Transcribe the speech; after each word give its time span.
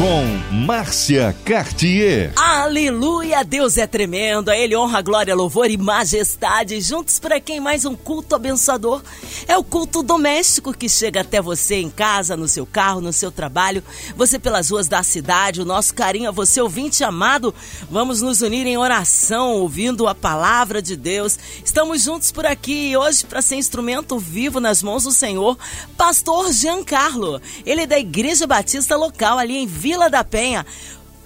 com 0.00 0.24
Márcia 0.64 1.36
Cartier. 1.44 2.32
Aleluia, 2.34 3.44
Deus 3.44 3.76
é 3.76 3.86
tremendo, 3.86 4.48
a 4.48 4.56
Ele 4.56 4.74
honra, 4.74 5.02
glória, 5.02 5.34
louvor 5.34 5.70
e 5.70 5.76
majestade. 5.76 6.80
Juntos 6.80 7.18
para 7.18 7.38
quem 7.38 7.60
mais 7.60 7.84
um 7.84 7.94
culto 7.94 8.34
abençoador. 8.34 9.02
É 9.46 9.58
o 9.58 9.62
culto 9.62 10.02
doméstico 10.02 10.72
que 10.72 10.88
chega 10.88 11.20
até 11.20 11.42
você 11.42 11.76
em 11.76 11.90
casa, 11.90 12.34
no 12.34 12.48
seu 12.48 12.64
carro, 12.64 13.02
no 13.02 13.12
seu 13.12 13.30
trabalho, 13.30 13.84
você 14.16 14.38
pelas 14.38 14.70
ruas 14.70 14.88
da 14.88 15.02
cidade. 15.02 15.60
O 15.60 15.66
nosso 15.66 15.92
carinho 15.92 16.30
a 16.30 16.32
você, 16.32 16.62
ouvinte 16.62 17.04
amado. 17.04 17.54
Vamos 17.90 18.22
nos 18.22 18.40
unir 18.40 18.66
em 18.66 18.78
oração, 18.78 19.56
ouvindo 19.56 20.08
a 20.08 20.14
palavra 20.14 20.80
de 20.80 20.96
Deus. 20.96 21.38
Estamos 21.62 22.02
juntos 22.02 22.32
por 22.32 22.46
aqui 22.46 22.96
hoje 22.96 23.22
para 23.26 23.42
ser 23.42 23.56
instrumento 23.56 24.18
vivo 24.18 24.60
nas 24.60 24.82
mãos 24.82 25.04
do 25.04 25.12
Senhor, 25.12 25.58
Pastor 25.94 26.50
Giancarlo. 26.54 27.38
Ele 27.66 27.82
é 27.82 27.86
da 27.86 27.98
Igreja 27.98 28.46
Batista 28.46 28.96
local 28.96 29.36
ali 29.36 29.58
em 29.58 29.66
Vila 29.66 29.89
Vila 29.90 30.08
da 30.08 30.22
Penha. 30.22 30.64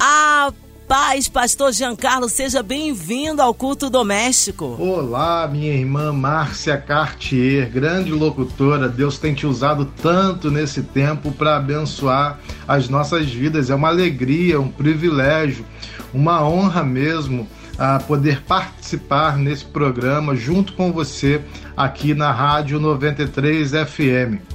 A 0.00 0.50
paz, 0.88 1.28
pastor 1.28 1.70
Giancarlo, 1.70 2.30
seja 2.30 2.62
bem-vindo 2.62 3.42
ao 3.42 3.52
culto 3.52 3.90
doméstico. 3.90 4.78
Olá, 4.80 5.46
minha 5.46 5.74
irmã 5.74 6.14
Márcia 6.14 6.78
Cartier, 6.78 7.68
grande 7.68 8.10
locutora. 8.10 8.88
Deus 8.88 9.18
tem 9.18 9.34
te 9.34 9.46
usado 9.46 9.84
tanto 10.00 10.50
nesse 10.50 10.82
tempo 10.82 11.30
para 11.30 11.56
abençoar 11.56 12.40
as 12.66 12.88
nossas 12.88 13.26
vidas. 13.26 13.68
É 13.68 13.74
uma 13.74 13.88
alegria, 13.88 14.58
um 14.58 14.70
privilégio, 14.70 15.66
uma 16.14 16.42
honra 16.42 16.82
mesmo 16.82 17.46
a 17.76 17.98
poder 17.98 18.40
participar 18.44 19.36
nesse 19.36 19.66
programa 19.66 20.34
junto 20.34 20.72
com 20.72 20.90
você 20.90 21.42
aqui 21.76 22.14
na 22.14 22.32
Rádio 22.32 22.80
93 22.80 23.72
FM. 23.72 24.54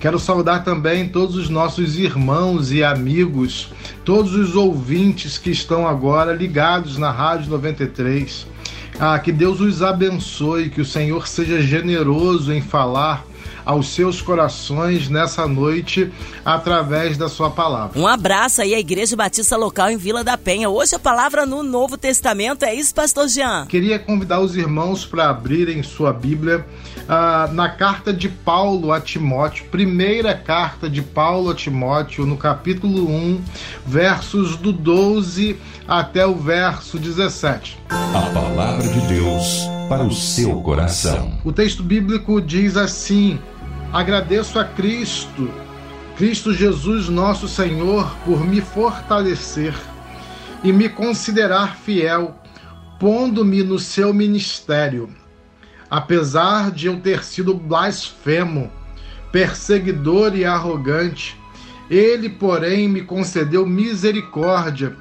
Quero 0.00 0.18
saudar 0.18 0.64
também 0.64 1.08
todos 1.08 1.36
os 1.36 1.48
nossos 1.48 1.98
irmãos 1.98 2.72
e 2.72 2.84
amigos, 2.84 3.70
todos 4.04 4.34
os 4.34 4.54
ouvintes 4.54 5.38
que 5.38 5.50
estão 5.50 5.86
agora 5.86 6.32
ligados 6.32 6.96
na 6.98 7.10
Rádio 7.10 7.50
93. 7.50 8.46
Ah, 9.00 9.18
que 9.18 9.30
Deus 9.32 9.60
os 9.60 9.82
abençoe, 9.82 10.70
que 10.70 10.80
o 10.80 10.84
Senhor 10.84 11.28
seja 11.28 11.60
generoso 11.60 12.52
em 12.52 12.60
falar 12.60 13.24
aos 13.68 13.90
seus 13.90 14.22
corações 14.22 15.10
nessa 15.10 15.46
noite 15.46 16.10
através 16.42 17.18
da 17.18 17.28
sua 17.28 17.50
palavra. 17.50 18.00
Um 18.00 18.06
abraço 18.06 18.62
aí 18.62 18.74
à 18.74 18.78
Igreja 18.78 19.14
Batista 19.14 19.58
Local 19.58 19.90
em 19.90 19.98
Vila 19.98 20.24
da 20.24 20.38
Penha. 20.38 20.70
Hoje 20.70 20.94
a 20.94 20.98
palavra 20.98 21.44
no 21.44 21.62
Novo 21.62 21.98
Testamento 21.98 22.64
é 22.64 22.74
isso, 22.74 22.94
pastor 22.94 23.28
Jean? 23.28 23.66
Queria 23.66 23.98
convidar 23.98 24.40
os 24.40 24.56
irmãos 24.56 25.04
para 25.04 25.28
abrirem 25.28 25.82
sua 25.82 26.14
Bíblia 26.14 26.64
uh, 27.00 27.52
na 27.52 27.68
carta 27.68 28.10
de 28.10 28.30
Paulo 28.30 28.90
a 28.90 29.02
Timóteo, 29.02 29.66
primeira 29.70 30.34
carta 30.34 30.88
de 30.88 31.02
Paulo 31.02 31.50
a 31.50 31.54
Timóteo, 31.54 32.24
no 32.24 32.38
capítulo 32.38 33.06
1, 33.06 33.42
versos 33.84 34.56
do 34.56 34.72
12 34.72 35.58
até 35.86 36.26
o 36.26 36.34
verso 36.34 36.98
17. 36.98 37.76
A 37.90 38.30
palavra 38.32 38.88
de 38.88 39.00
Deus 39.08 39.68
para 39.90 40.04
o 40.04 40.12
seu 40.12 40.60
coração. 40.60 41.32
O 41.44 41.52
texto 41.52 41.82
bíblico 41.82 42.40
diz 42.40 42.76
assim: 42.76 43.38
Agradeço 43.92 44.58
a 44.58 44.64
Cristo, 44.64 45.50
Cristo 46.18 46.52
Jesus, 46.52 47.08
nosso 47.08 47.48
Senhor, 47.48 48.14
por 48.22 48.44
me 48.44 48.60
fortalecer 48.60 49.74
e 50.62 50.70
me 50.74 50.90
considerar 50.90 51.74
fiel, 51.76 52.36
pondo-me 53.00 53.62
no 53.62 53.78
seu 53.78 54.12
ministério. 54.12 55.08
Apesar 55.90 56.70
de 56.70 56.86
eu 56.86 57.00
ter 57.00 57.24
sido 57.24 57.54
blasfemo, 57.54 58.70
perseguidor 59.32 60.36
e 60.36 60.44
arrogante, 60.44 61.34
ele, 61.88 62.28
porém, 62.28 62.88
me 62.88 63.00
concedeu 63.00 63.66
misericórdia, 63.66 64.94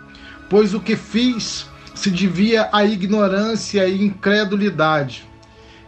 pois 0.49 0.73
o 0.73 0.79
que 0.79 0.95
fiz 0.95 1.67
se 1.93 2.09
devia 2.09 2.69
à 2.71 2.85
ignorância 2.85 3.85
e 3.85 4.01
incredulidade 4.01 5.27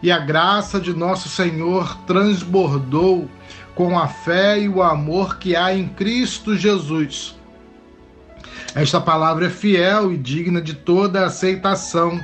e 0.01 0.11
a 0.11 0.19
graça 0.19 0.79
de 0.79 0.93
nosso 0.93 1.27
Senhor 1.27 1.97
transbordou 2.07 3.29
com 3.75 3.97
a 3.97 4.07
fé 4.07 4.59
e 4.59 4.69
o 4.69 4.81
amor 4.81 5.37
que 5.37 5.55
há 5.55 5.73
em 5.73 5.87
Cristo 5.87 6.55
Jesus. 6.55 7.35
Esta 8.75 9.01
palavra 9.01 9.47
é 9.47 9.49
fiel 9.49 10.11
e 10.11 10.17
digna 10.17 10.61
de 10.61 10.73
toda 10.73 11.25
aceitação. 11.25 12.19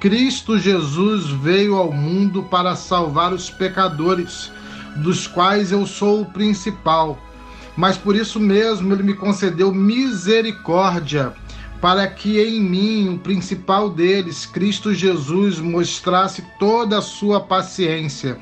Cristo 0.00 0.58
Jesus 0.58 1.28
veio 1.28 1.76
ao 1.76 1.92
mundo 1.92 2.42
para 2.44 2.76
salvar 2.76 3.32
os 3.32 3.50
pecadores, 3.50 4.50
dos 4.96 5.26
quais 5.26 5.72
eu 5.72 5.86
sou 5.86 6.22
o 6.22 6.26
principal. 6.26 7.18
Mas 7.76 7.96
por 7.96 8.14
isso 8.14 8.38
mesmo 8.38 8.92
ele 8.92 9.02
me 9.02 9.14
concedeu 9.14 9.72
misericórdia 9.72 11.32
para 11.82 12.06
que 12.06 12.40
em 12.40 12.60
mim, 12.60 13.08
o 13.08 13.18
principal 13.18 13.90
deles, 13.90 14.46
Cristo 14.46 14.94
Jesus, 14.94 15.58
mostrasse 15.58 16.40
toda 16.56 16.98
a 16.98 17.02
sua 17.02 17.40
paciência, 17.40 18.38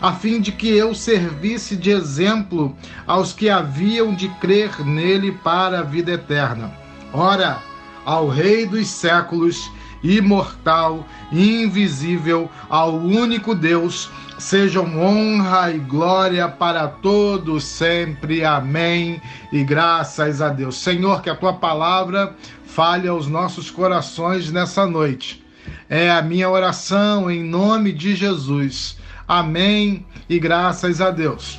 a 0.00 0.12
fim 0.12 0.40
de 0.40 0.50
que 0.50 0.68
eu 0.68 0.92
servisse 0.92 1.76
de 1.76 1.90
exemplo 1.90 2.76
aos 3.06 3.32
que 3.32 3.48
haviam 3.48 4.12
de 4.12 4.28
crer 4.40 4.84
nele 4.84 5.30
para 5.30 5.78
a 5.78 5.84
vida 5.84 6.10
eterna. 6.10 6.74
Ora, 7.12 7.62
ao 8.04 8.28
Rei 8.28 8.66
dos 8.66 8.88
séculos, 8.88 9.70
imortal, 10.02 11.06
invisível, 11.30 12.50
ao 12.68 12.96
único 12.96 13.54
Deus, 13.54 14.10
sejam 14.38 14.98
honra 14.98 15.70
e 15.70 15.78
glória 15.78 16.48
para 16.48 16.88
todos 16.88 17.64
sempre. 17.64 18.44
Amém. 18.44 19.20
E 19.52 19.62
graças 19.62 20.40
a 20.40 20.48
Deus. 20.48 20.76
Senhor, 20.76 21.20
que 21.22 21.30
a 21.30 21.36
tua 21.36 21.52
palavra 21.52 22.34
fale 22.74 23.08
aos 23.08 23.26
nossos 23.26 23.68
corações 23.70 24.52
nessa 24.52 24.86
noite. 24.86 25.44
É 25.88 26.08
a 26.08 26.22
minha 26.22 26.48
oração 26.48 27.28
em 27.30 27.42
nome 27.42 27.92
de 27.92 28.14
Jesus. 28.14 28.96
Amém 29.26 30.06
e 30.28 30.38
graças 30.38 31.00
a 31.00 31.10
Deus. 31.10 31.58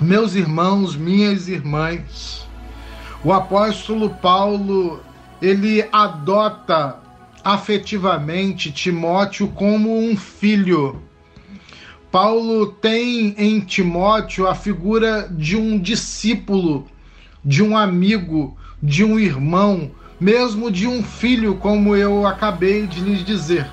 Meus 0.00 0.34
irmãos, 0.34 0.96
minhas 0.96 1.48
irmãs, 1.48 2.46
o 3.22 3.32
apóstolo 3.32 4.10
Paulo, 4.10 5.02
ele 5.40 5.86
adota 5.92 6.98
afetivamente 7.44 8.72
Timóteo 8.72 9.48
como 9.48 9.98
um 9.98 10.16
filho. 10.16 11.02
Paulo 12.10 12.68
tem 12.68 13.34
em 13.36 13.60
Timóteo 13.60 14.46
a 14.46 14.54
figura 14.54 15.28
de 15.30 15.56
um 15.56 15.78
discípulo, 15.78 16.86
de 17.44 17.62
um 17.62 17.76
amigo, 17.76 18.56
de 18.82 19.04
um 19.04 19.18
irmão, 19.18 19.90
mesmo 20.18 20.70
de 20.70 20.86
um 20.86 21.02
filho, 21.02 21.56
como 21.56 21.94
eu 21.94 22.26
acabei 22.26 22.86
de 22.86 23.00
lhes 23.00 23.24
dizer. 23.24 23.66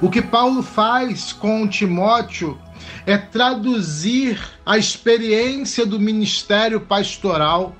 O 0.00 0.10
que 0.10 0.22
Paulo 0.22 0.62
faz 0.62 1.32
com 1.32 1.68
Timóteo 1.68 2.58
é 3.06 3.16
traduzir 3.16 4.40
a 4.64 4.78
experiência 4.78 5.84
do 5.84 5.98
ministério 5.98 6.80
pastoral, 6.80 7.74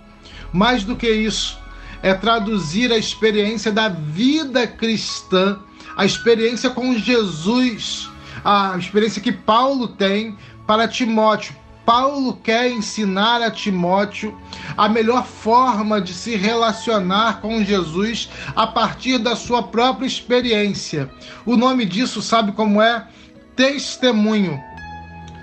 mais 0.53 0.85
do 0.85 0.97
que 0.97 1.11
isso, 1.11 1.59
é 2.03 2.15
traduzir 2.15 2.93
a 2.93 2.99
experiência 2.99 3.71
da 3.71 3.89
vida 3.89 4.67
cristã, 4.67 5.59
a 5.97 6.05
experiência 6.05 6.71
com 6.71 6.97
Jesus, 6.97 8.09
a 8.45 8.77
experiência 8.79 9.21
que 9.21 9.33
Paulo 9.33 9.89
tem 9.89 10.37
para 10.67 10.89
Timóteo. 10.89 11.60
Paulo 11.91 12.35
quer 12.35 12.71
ensinar 12.71 13.43
a 13.43 13.51
Timóteo 13.51 14.39
a 14.77 14.89
melhor 14.89 15.27
forma 15.27 16.01
de 16.01 16.15
se 16.15 16.37
relacionar 16.37 17.41
com 17.41 17.65
Jesus 17.65 18.31
a 18.55 18.65
partir 18.65 19.19
da 19.19 19.35
sua 19.35 19.61
própria 19.61 20.07
experiência. 20.07 21.11
O 21.45 21.57
nome 21.57 21.85
disso, 21.85 22.23
sabe 22.23 22.53
como 22.53 22.81
é? 22.81 23.09
Testemunho. 23.57 24.63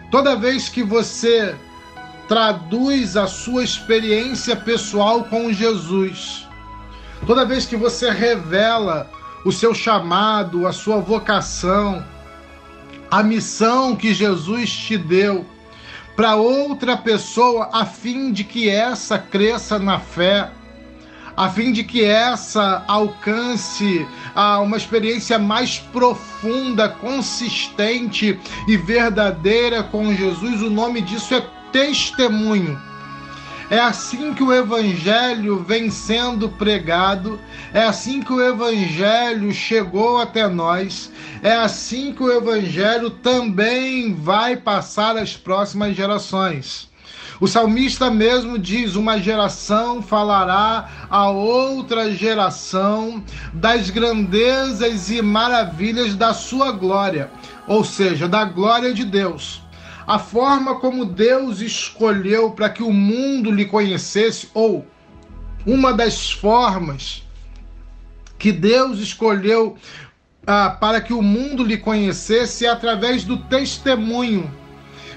Toda 0.09 0.37
vez 0.37 0.69
que 0.69 0.83
você 0.83 1.53
traduz 2.29 3.17
a 3.17 3.27
sua 3.27 3.61
experiência 3.61 4.55
pessoal 4.55 5.25
com 5.25 5.51
Jesus, 5.51 6.47
toda 7.25 7.45
vez 7.45 7.65
que 7.65 7.75
você 7.75 8.09
revela 8.09 9.11
o 9.43 9.51
seu 9.51 9.75
chamado, 9.75 10.65
a 10.65 10.71
sua 10.71 11.01
vocação, 11.01 12.01
a 13.11 13.21
missão 13.21 13.97
que 13.97 14.13
Jesus 14.13 14.71
te 14.71 14.97
deu, 14.97 15.45
para 16.17 16.35
outra 16.35 16.97
pessoa, 16.97 17.69
a 17.71 17.85
fim 17.85 18.31
de 18.31 18.43
que 18.43 18.67
essa 18.67 19.19
cresça 19.19 19.77
na 19.77 19.99
fé, 19.99 20.49
a 21.37 21.47
fim 21.47 21.71
de 21.71 21.83
que 21.83 22.03
essa 22.03 22.83
alcance 22.87 24.03
a 24.33 24.59
uma 24.59 24.77
experiência 24.77 25.37
mais 25.37 25.77
profunda, 25.77 26.89
consistente 26.89 28.39
e 28.67 28.75
verdadeira 28.75 29.83
com 29.83 30.11
Jesus. 30.11 30.63
O 30.63 30.71
nome 30.71 31.01
disso 31.01 31.35
é 31.35 31.45
testemunho. 31.71 32.81
É 33.69 33.79
assim 33.79 34.33
que 34.33 34.41
o 34.41 34.53
Evangelho 34.53 35.61
vem 35.61 35.89
sendo 35.89 36.47
pregado, 36.47 37.37
é 37.73 37.83
assim 37.83 38.21
que 38.21 38.31
o 38.31 38.41
Evangelho 38.41 39.51
chegou 39.51 40.21
até 40.21 40.47
nós, 40.47 41.11
é 41.43 41.51
assim 41.51 42.13
que 42.13 42.23
o 42.23 42.31
Evangelho 42.31 43.09
também 43.09 44.13
vai 44.13 44.55
passar 44.55 45.17
às 45.17 45.35
próximas 45.35 45.97
gerações. 45.97 46.89
O 47.41 47.47
salmista 47.47 48.09
mesmo 48.09 48.57
diz: 48.57 48.95
Uma 48.95 49.19
geração 49.19 50.01
falará 50.01 51.07
a 51.09 51.29
outra 51.29 52.09
geração 52.09 53.21
das 53.51 53.89
grandezas 53.89 55.09
e 55.09 55.21
maravilhas 55.21 56.15
da 56.15 56.33
sua 56.33 56.71
glória, 56.71 57.29
ou 57.67 57.83
seja, 57.83 58.29
da 58.29 58.45
glória 58.45 58.93
de 58.93 59.03
Deus 59.03 59.66
a 60.07 60.17
forma 60.17 60.75
como 60.75 61.03
Deus 61.03 61.59
escolheu 61.59 62.51
para 62.51 62.69
que 62.69 62.81
o 62.81 62.93
mundo 62.93 63.51
lhe 63.51 63.65
conhecesse, 63.65 64.49
ou 64.53 64.87
uma 65.65 65.91
das 65.91 66.31
formas 66.31 67.23
que 68.39 68.53
Deus 68.53 68.99
escolheu 68.99 69.75
ah, 70.45 70.69
para 70.69 71.01
que 71.01 71.11
o 71.11 71.21
mundo 71.21 71.61
lhe 71.61 71.77
conhecesse 71.77 72.65
é 72.65 72.69
através 72.69 73.25
do 73.25 73.35
testemunho. 73.35 74.49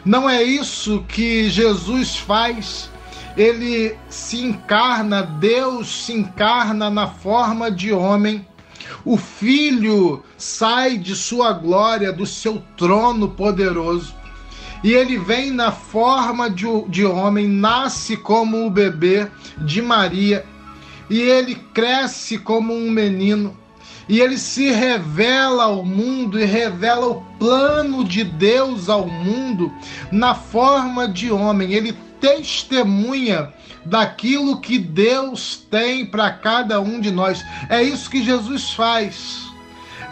Não 0.05 0.29
é 0.29 0.43
isso 0.43 1.05
que 1.07 1.49
Jesus 1.49 2.17
faz. 2.17 2.91
Ele 3.37 3.97
se 4.09 4.43
encarna, 4.43 5.23
Deus 5.23 6.05
se 6.05 6.15
encarna 6.15 6.91
na 6.91 7.07
forma 7.07 7.71
de 7.71 7.93
homem. 7.93 8.45
O 9.05 9.17
Filho 9.17 10.25
sai 10.37 10.99
de 10.99 11.15
sua 11.15 11.53
glória, 11.53 12.13
do 12.13 12.27
seu 12.27 12.61
trono 12.77 13.29
poderoso 13.29 14.20
e 14.83 14.93
ele 14.93 15.19
vem 15.19 15.51
na 15.51 15.71
forma 15.71 16.49
de, 16.49 16.67
de 16.89 17.05
homem, 17.05 17.47
nasce 17.47 18.17
como 18.17 18.67
o 18.67 18.71
bebê 18.71 19.29
de 19.59 19.83
Maria, 19.83 20.45
e 21.09 21.21
ele 21.21 21.55
cresce 21.55 22.39
como 22.39 22.73
um 22.73 22.91
menino, 22.91 23.57
e 24.09 24.21
ele 24.21 24.39
se 24.39 24.71
revela 24.71 25.65
ao 25.65 25.85
mundo 25.85 26.41
e 26.41 26.45
revela 26.45 27.07
o 27.07 27.23
plano 27.39 28.05
de 28.05 28.25
Deus 28.25 28.89
ao 28.89 29.07
mundo 29.07 29.73
na 30.11 30.35
forma 30.35 31.07
de 31.07 31.31
homem. 31.31 31.73
Ele 31.73 31.93
testemunha 32.21 33.53
daquilo 33.85 34.61
que 34.61 34.79
Deus 34.79 35.65
tem 35.71 36.05
para 36.05 36.31
cada 36.31 36.81
um 36.81 37.01
de 37.01 37.11
nós. 37.11 37.45
É 37.69 37.83
isso 37.83 38.11
que 38.11 38.23
Jesus 38.23 38.73
faz. 38.73 39.49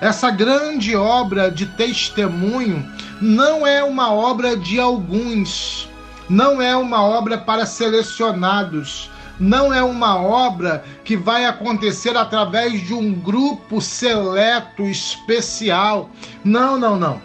Essa 0.01 0.31
grande 0.31 0.95
obra 0.95 1.51
de 1.51 1.67
testemunho 1.67 2.89
não 3.21 3.67
é 3.67 3.83
uma 3.83 4.13
obra 4.13 4.57
de 4.57 4.79
alguns, 4.79 5.89
não 6.29 6.61
é 6.61 6.77
uma 6.77 7.03
obra 7.03 7.39
para 7.39 7.67
selecionados, 7.67 9.11
não 9.39 9.73
é 9.73 9.83
uma 9.83 10.17
obra 10.21 10.85
que 11.05 11.17
vai 11.17 11.45
acontecer 11.45 12.17
através 12.17 12.87
de 12.87 12.95
um 12.95 13.13
grupo 13.13 13.81
seleto, 13.81 14.83
especial. 14.83 16.11
Não, 16.45 16.79
não, 16.79 16.99
não. 16.99 17.21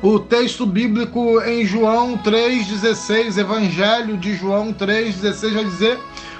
O 0.00 0.20
texto 0.20 0.64
bíblico 0.64 1.40
em 1.42 1.66
João 1.66 2.16
3,16, 2.18 3.38
Evangelho 3.38 4.16
de 4.16 4.34
João 4.36 4.72
3,16, 4.72 5.54
vai 5.54 5.64
dizer 5.64 5.98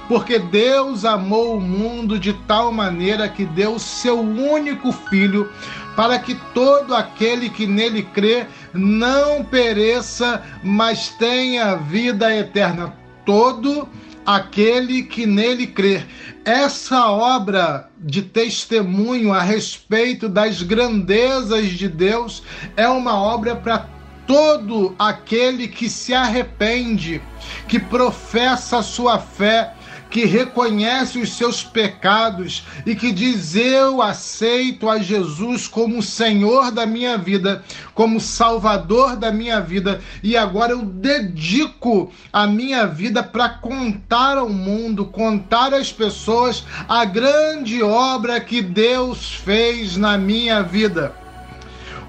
porque 0.09 0.39
Deus 0.39 1.05
amou 1.05 1.57
o 1.57 1.61
mundo 1.61 2.19
de 2.19 2.33
tal 2.33 2.73
maneira 2.73 3.29
que 3.29 3.45
deu 3.45 3.79
seu 3.79 4.19
único 4.19 4.91
filho, 4.91 5.53
para 5.99 6.17
que 6.17 6.37
todo 6.55 6.95
aquele 6.95 7.51
que 7.51 7.67
nele 7.67 8.05
crê 8.05 8.47
não 8.73 9.43
pereça, 9.43 10.41
mas 10.63 11.09
tenha 11.09 11.75
vida 11.75 12.33
eterna. 12.33 12.95
Todo 13.27 13.89
aquele 14.25 15.03
que 15.03 15.27
nele 15.27 15.67
crê. 15.67 16.05
Essa 16.45 17.11
obra 17.11 17.91
de 17.99 18.23
testemunho 18.23 19.33
a 19.33 19.43
respeito 19.43 20.29
das 20.29 20.63
grandezas 20.63 21.67
de 21.71 21.89
Deus 21.89 22.45
é 22.77 22.89
uma 22.89 23.21
obra 23.21 23.57
para 23.57 23.89
todo 24.25 24.95
aquele 25.01 25.67
que 25.67 25.91
se 25.91 26.15
arrepende, 26.15 27.21
que 27.67 27.81
professa 27.81 28.79
a 28.79 28.83
sua 28.85 29.19
fé 29.19 29.75
que 30.11 30.25
reconhece 30.25 31.19
os 31.19 31.33
seus 31.35 31.63
pecados 31.63 32.65
e 32.87 32.95
que 32.95 33.13
diz: 33.13 33.55
Eu 33.55 34.01
aceito 34.01 34.89
a 34.89 34.99
Jesus 34.99 35.69
como 35.69 36.03
Senhor 36.03 36.71
da 36.71 36.87
minha 36.87 37.19
vida, 37.19 37.63
como 37.95 38.21
Salvador 38.21 39.17
da 39.17 39.31
minha 39.31 39.61
vida, 39.61 40.01
e 40.23 40.37
agora 40.37 40.73
eu 40.73 40.85
dedico 40.85 42.11
a 42.33 42.47
minha 42.47 42.87
vida 42.87 43.23
para 43.23 43.49
contar 43.49 44.39
ao 44.39 44.49
mundo, 44.49 45.05
contar 45.05 45.75
às 45.75 45.93
pessoas 45.93 46.65
a 46.89 47.05
grande 47.05 47.83
obra 47.83 48.41
que 48.41 48.63
Deus 48.63 49.35
fez 49.35 49.97
na 49.97 50.17
minha 50.17 50.63
vida. 50.63 51.15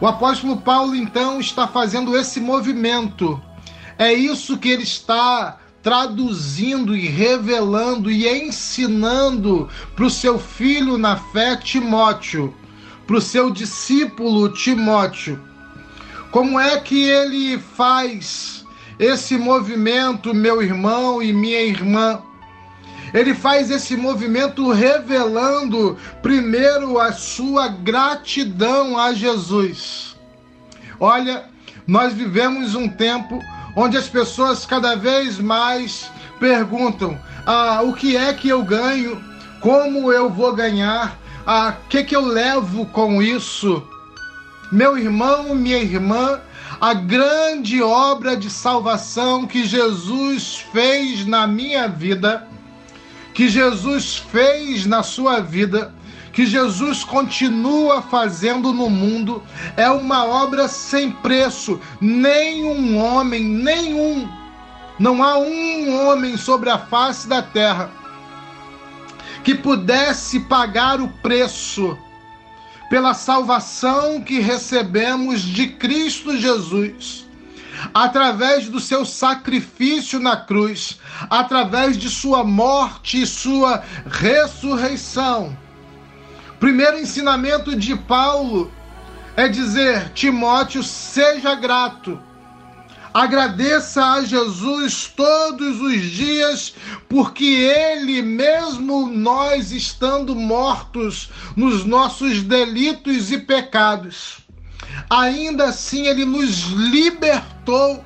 O 0.01 0.07
apóstolo 0.07 0.57
Paulo 0.57 0.95
então 0.95 1.41
está 1.41 1.67
fazendo 1.67 2.17
esse 2.17 2.39
movimento. 2.39 3.41
É 3.97 4.13
isso 4.13 4.57
que 4.57 4.69
ele 4.69 4.83
está 4.83 5.58
traduzindo 5.81 6.95
e 6.95 7.07
revelando 7.07 8.11
e 8.11 8.27
ensinando 8.27 9.69
para 9.95 10.05
o 10.05 10.09
seu 10.09 10.37
filho 10.37 10.97
na 10.97 11.15
fé 11.15 11.55
Timóteo, 11.55 12.53
para 13.07 13.15
o 13.15 13.21
seu 13.21 13.49
discípulo 13.49 14.49
Timóteo. 14.49 15.39
Como 16.31 16.59
é 16.59 16.79
que 16.79 17.03
ele 17.03 17.57
faz 17.57 18.65
esse 18.99 19.37
movimento, 19.37 20.33
meu 20.33 20.61
irmão 20.61 21.23
e 21.23 21.33
minha 21.33 21.61
irmã? 21.61 22.21
Ele 23.13 23.33
faz 23.33 23.71
esse 23.71 23.95
movimento 23.95 24.71
revelando 24.71 25.97
primeiro 26.21 26.99
a 26.99 27.11
sua 27.11 27.67
gratidão 27.67 28.99
a 28.99 29.13
Jesus. 29.13 30.15
Olha, 30.99 31.45
nós 31.87 32.13
vivemos 32.13 32.75
um 32.75 32.87
tempo 32.87 33.41
onde 33.75 33.97
as 33.97 34.07
pessoas 34.07 34.65
cada 34.65 34.95
vez 34.95 35.39
mais 35.39 36.11
perguntam: 36.39 37.19
ah, 37.45 37.81
o 37.83 37.93
que 37.93 38.15
é 38.15 38.33
que 38.33 38.49
eu 38.49 38.63
ganho? 38.63 39.23
Como 39.59 40.11
eu 40.11 40.29
vou 40.29 40.53
ganhar? 40.55 41.11
O 41.11 41.41
ah, 41.45 41.75
que, 41.89 42.03
que 42.03 42.15
eu 42.15 42.25
levo 42.25 42.85
com 42.87 43.21
isso? 43.21 43.83
Meu 44.71 44.97
irmão, 44.97 45.55
minha 45.55 45.79
irmã, 45.79 46.39
a 46.79 46.93
grande 46.93 47.81
obra 47.81 48.37
de 48.37 48.49
salvação 48.49 49.47
que 49.47 49.65
Jesus 49.65 50.63
fez 50.71 51.25
na 51.25 51.47
minha 51.47 51.87
vida, 51.87 52.47
que 53.33 53.49
Jesus 53.49 54.17
fez 54.17 54.85
na 54.85 55.01
sua 55.01 55.39
vida, 55.39 55.93
que 56.39 56.45
Jesus 56.45 57.03
continua 57.03 58.01
fazendo 58.01 58.71
no 58.71 58.89
mundo 58.89 59.43
é 59.75 59.89
uma 59.89 60.23
obra 60.23 60.69
sem 60.69 61.11
preço. 61.11 61.81
Nenhum 61.99 62.97
homem, 62.97 63.43
nenhum, 63.43 64.25
não 64.97 65.21
há 65.21 65.37
um 65.37 66.07
homem 66.07 66.37
sobre 66.37 66.69
a 66.69 66.77
face 66.77 67.27
da 67.27 67.41
terra 67.41 67.91
que 69.43 69.53
pudesse 69.53 70.39
pagar 70.39 71.01
o 71.01 71.09
preço 71.09 71.97
pela 72.89 73.13
salvação 73.13 74.21
que 74.21 74.39
recebemos 74.39 75.41
de 75.41 75.67
Cristo 75.67 76.37
Jesus 76.37 77.27
através 77.93 78.69
do 78.69 78.79
seu 78.79 79.03
sacrifício 79.03 80.21
na 80.21 80.37
cruz, 80.37 80.99
através 81.29 81.97
de 81.97 82.09
sua 82.09 82.45
morte 82.45 83.23
e 83.23 83.27
sua 83.27 83.83
ressurreição. 84.09 85.57
Primeiro 86.59 86.97
ensinamento 86.99 87.73
de 87.75 87.95
Paulo 87.95 88.71
é 89.37 89.47
dizer: 89.47 90.09
Timóteo, 90.09 90.83
seja 90.83 91.55
grato. 91.55 92.19
Agradeça 93.13 94.05
a 94.05 94.23
Jesus 94.23 95.11
todos 95.15 95.81
os 95.81 96.01
dias, 96.01 96.75
porque 97.07 97.45
Ele, 97.45 98.21
mesmo 98.21 99.07
nós 99.07 99.71
estando 99.71 100.35
mortos 100.35 101.29
nos 101.55 101.85
nossos 101.85 102.43
delitos 102.43 103.31
e 103.31 103.39
pecados, 103.39 104.39
ainda 105.09 105.65
assim 105.69 106.07
Ele 106.07 106.23
nos 106.23 106.65
libertou 106.71 108.03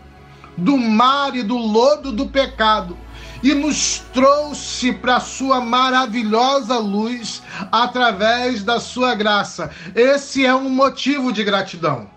do 0.55 0.77
mar 0.77 1.36
e 1.36 1.43
do 1.43 1.57
lodo 1.57 2.12
do 2.12 2.27
pecado 2.27 2.98
e 3.44 3.54
nos 3.54 4.00
trouxe 4.14 4.94
para 4.94 5.18
a 5.18 5.20
sua 5.20 5.60
maravilhosa 5.60 6.78
luz 6.80 7.44
através 7.72 8.64
da 8.64 8.80
sua 8.80 9.14
graça. 9.14 9.70
Esse 9.94 10.46
é 10.46 10.56
um 10.56 10.70
motivo 10.70 11.32
de 11.32 11.44
gratidão. 11.44 12.10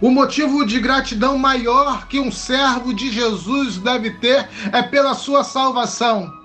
O 0.00 0.10
motivo 0.10 0.66
de 0.66 0.80
gratidão 0.80 1.38
maior 1.38 2.08
que 2.08 2.18
um 2.18 2.32
servo 2.32 2.92
de 2.92 3.08
Jesus 3.08 3.78
deve 3.78 4.10
ter 4.18 4.48
é 4.72 4.82
pela 4.82 5.14
sua 5.14 5.44
salvação. 5.44 6.41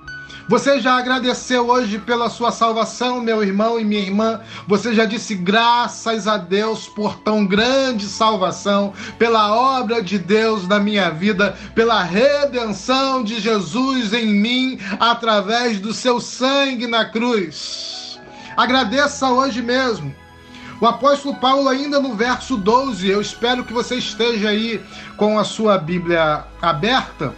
Você 0.50 0.80
já 0.80 0.98
agradeceu 0.98 1.68
hoje 1.68 2.00
pela 2.00 2.30
sua 2.30 2.54
salvação, 2.54 3.20
meu 3.20 3.44
irmão 3.44 3.78
e 3.78 3.84
minha 3.84 4.00
irmã? 4.00 4.40
Você 4.66 4.96
já 4.96 5.04
disse 5.04 5.36
graças 5.36 6.26
a 6.26 6.38
Deus 6.38 6.88
por 6.88 7.20
tão 7.20 7.46
grande 7.46 8.06
salvação, 8.06 8.94
pela 9.20 9.54
obra 9.54 10.02
de 10.02 10.18
Deus 10.18 10.66
na 10.66 10.80
minha 10.80 11.10
vida, 11.10 11.58
pela 11.76 12.02
redenção 12.02 13.26
de 13.26 13.42
Jesus 13.42 14.14
em 14.14 14.28
mim 14.28 14.80
através 15.02 15.82
do 15.82 15.94
seu 15.94 16.22
sangue 16.22 16.88
na 16.88 17.04
cruz? 17.04 18.18
Agradeça 18.56 19.30
hoje 19.30 19.62
mesmo. 19.62 20.16
O 20.80 20.86
apóstolo 20.86 21.36
Paulo, 21.36 21.68
ainda 21.68 22.00
no 22.00 22.16
verso 22.16 22.56
12, 22.56 23.06
eu 23.06 23.20
espero 23.20 23.66
que 23.66 23.74
você 23.74 23.96
esteja 23.96 24.48
aí 24.48 24.82
com 25.18 25.38
a 25.38 25.44
sua 25.44 25.78
Bíblia 25.78 26.46
aberta 26.62 27.34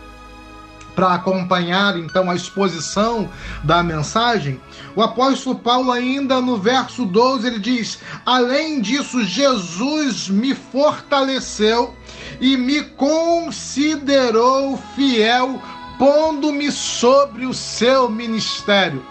para 0.99 1.13
acompanhar 1.13 1.97
então 1.97 2.29
a 2.29 2.35
exposição 2.35 3.29
da 3.63 3.81
mensagem, 3.81 4.59
o 4.97 5.01
apóstolo 5.01 5.57
Paulo, 5.57 5.93
ainda 5.93 6.41
no 6.41 6.57
verso 6.57 7.05
12, 7.05 7.47
ele 7.47 7.59
diz: 7.59 7.99
Além 8.25 8.81
disso, 8.81 9.23
Jesus 9.23 10.27
me 10.27 10.53
fortaleceu 10.53 11.95
e 12.41 12.57
me 12.57 12.83
considerou 12.83 14.77
fiel, 14.93 15.61
pondo-me 15.97 16.69
sobre 16.69 17.45
o 17.45 17.53
seu 17.53 18.09
ministério. 18.09 19.01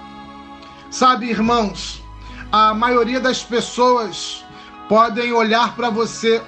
Sabe, 0.91 1.31
irmãos, 1.31 2.03
a 2.53 2.75
maioria 2.75 3.19
das 3.19 3.43
pessoas 3.43 4.45
podem 4.91 5.33
olhar 5.33 5.75
para 5.75 5.89
você, 5.89 6.43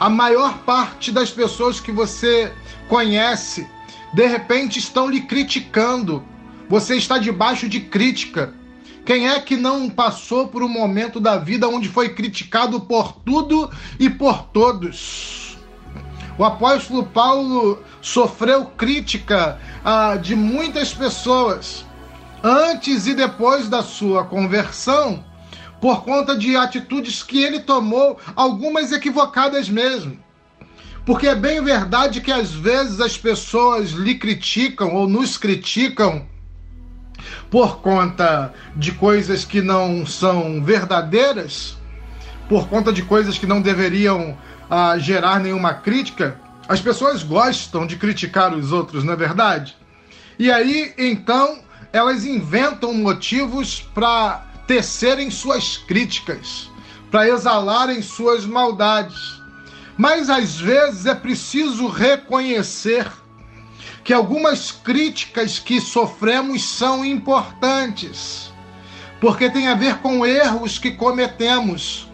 a 0.00 0.08
maior 0.08 0.56
parte 0.60 1.12
das 1.12 1.30
pessoas 1.30 1.78
que 1.78 1.92
você 1.92 2.50
conhece 2.88 3.75
de 4.16 4.26
repente 4.26 4.78
estão 4.78 5.10
lhe 5.10 5.20
criticando. 5.20 6.24
Você 6.70 6.96
está 6.96 7.18
debaixo 7.18 7.68
de 7.68 7.80
crítica. 7.80 8.54
Quem 9.04 9.28
é 9.28 9.38
que 9.38 9.58
não 9.58 9.90
passou 9.90 10.48
por 10.48 10.62
um 10.62 10.68
momento 10.68 11.20
da 11.20 11.36
vida 11.36 11.68
onde 11.68 11.90
foi 11.90 12.08
criticado 12.08 12.80
por 12.80 13.12
tudo 13.12 13.70
e 14.00 14.08
por 14.08 14.44
todos? 14.44 15.58
O 16.38 16.44
apóstolo 16.44 17.04
Paulo 17.04 17.84
sofreu 18.00 18.64
crítica 18.64 19.60
ah, 19.84 20.16
de 20.16 20.34
muitas 20.34 20.94
pessoas 20.94 21.84
antes 22.42 23.06
e 23.06 23.12
depois 23.12 23.68
da 23.68 23.82
sua 23.82 24.24
conversão 24.24 25.22
por 25.78 26.04
conta 26.04 26.34
de 26.34 26.56
atitudes 26.56 27.22
que 27.22 27.42
ele 27.42 27.60
tomou, 27.60 28.18
algumas 28.34 28.92
equivocadas 28.92 29.68
mesmo. 29.68 30.24
Porque 31.06 31.28
é 31.28 31.36
bem 31.36 31.62
verdade 31.62 32.20
que 32.20 32.32
às 32.32 32.50
vezes 32.52 33.00
as 33.00 33.16
pessoas 33.16 33.90
lhe 33.90 34.16
criticam 34.16 34.92
ou 34.92 35.08
nos 35.08 35.38
criticam 35.38 36.26
por 37.48 37.78
conta 37.78 38.52
de 38.74 38.90
coisas 38.90 39.44
que 39.44 39.62
não 39.62 40.04
são 40.04 40.62
verdadeiras, 40.62 41.76
por 42.48 42.68
conta 42.68 42.92
de 42.92 43.02
coisas 43.02 43.38
que 43.38 43.46
não 43.46 43.62
deveriam 43.62 44.36
ah, 44.68 44.98
gerar 44.98 45.38
nenhuma 45.38 45.74
crítica. 45.74 46.40
As 46.68 46.80
pessoas 46.80 47.22
gostam 47.22 47.86
de 47.86 47.94
criticar 47.94 48.52
os 48.52 48.72
outros, 48.72 49.04
não 49.04 49.12
é 49.12 49.16
verdade? 49.16 49.76
E 50.36 50.50
aí, 50.50 50.92
então, 50.98 51.60
elas 51.92 52.26
inventam 52.26 52.92
motivos 52.92 53.80
para 53.94 54.44
tecerem 54.66 55.30
suas 55.30 55.76
críticas, 55.76 56.68
para 57.12 57.28
exalarem 57.28 58.02
suas 58.02 58.44
maldades. 58.44 59.45
Mas 59.96 60.28
às 60.28 60.58
vezes 60.58 61.06
é 61.06 61.14
preciso 61.14 61.86
reconhecer 61.88 63.10
que 64.04 64.12
algumas 64.12 64.70
críticas 64.70 65.58
que 65.58 65.80
sofremos 65.80 66.64
são 66.64 67.04
importantes, 67.04 68.52
porque 69.20 69.50
tem 69.50 69.68
a 69.68 69.74
ver 69.74 69.96
com 69.98 70.24
erros 70.24 70.78
que 70.78 70.92
cometemos 70.92 72.06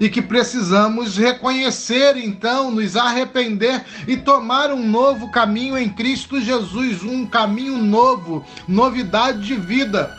e 0.00 0.08
que 0.08 0.20
precisamos 0.20 1.18
reconhecer, 1.18 2.16
então, 2.16 2.70
nos 2.70 2.96
arrepender 2.96 3.84
e 4.08 4.16
tomar 4.16 4.72
um 4.72 4.86
novo 4.86 5.30
caminho 5.30 5.78
em 5.78 5.90
Cristo 5.90 6.40
Jesus, 6.40 7.02
um 7.02 7.26
caminho 7.26 7.76
novo, 7.76 8.44
novidade 8.66 9.40
de 9.40 9.54
vida. 9.54 10.16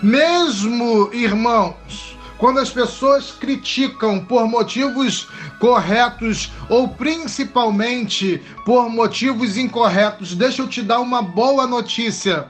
Mesmo, 0.00 1.10
irmãos, 1.12 2.13
quando 2.38 2.58
as 2.58 2.70
pessoas 2.70 3.30
criticam 3.30 4.24
por 4.24 4.46
motivos 4.48 5.28
corretos 5.60 6.50
ou 6.68 6.88
principalmente 6.88 8.42
por 8.64 8.88
motivos 8.90 9.56
incorretos, 9.56 10.34
deixa 10.34 10.62
eu 10.62 10.68
te 10.68 10.82
dar 10.82 11.00
uma 11.00 11.22
boa 11.22 11.66
notícia. 11.66 12.48